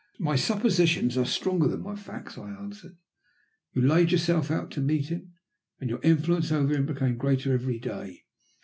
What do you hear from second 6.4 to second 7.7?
over him became greater